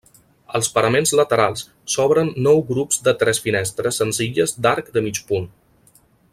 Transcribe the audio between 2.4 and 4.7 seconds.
nou grups de tres finestres senzilles